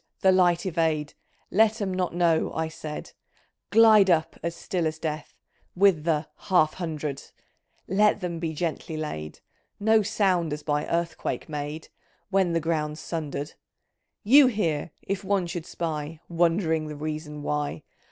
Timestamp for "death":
4.97-5.35